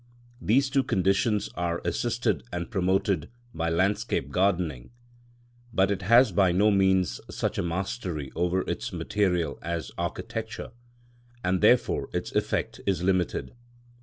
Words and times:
These 0.41 0.71
two 0.71 0.81
conditions 0.81 1.49
are 1.53 1.79
assisted 1.85 2.43
and 2.51 2.71
promoted 2.71 3.29
by 3.53 3.69
landscape 3.69 4.31
gardening, 4.31 4.89
but 5.71 5.91
it 5.91 6.01
has 6.01 6.31
by 6.31 6.51
no 6.51 6.71
means 6.71 7.21
such 7.29 7.59
a 7.59 7.61
mastery 7.61 8.31
over 8.35 8.61
its 8.67 8.91
material 8.91 9.59
as 9.61 9.91
architecture, 9.99 10.71
and 11.43 11.61
therefore 11.61 12.09
its 12.13 12.31
effect 12.31 12.81
is 12.87 13.03
limited. 13.03 13.53